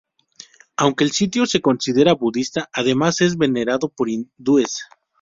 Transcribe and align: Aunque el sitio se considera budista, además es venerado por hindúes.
Aunque 0.77 1.03
el 1.03 1.11
sitio 1.11 1.45
se 1.45 1.61
considera 1.61 2.13
budista, 2.15 2.71
además 2.73 3.21
es 3.21 3.37
venerado 3.37 3.87
por 3.89 4.09
hindúes. 4.09 4.87